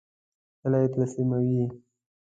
[0.61, 1.65] کله یی تسلیموئ؟